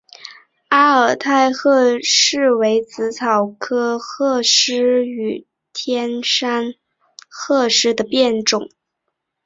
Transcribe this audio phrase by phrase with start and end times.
[0.69, 6.73] 阿尔泰鹤虱为紫草科鹤虱属天山
[7.29, 8.67] 鹤虱的变种。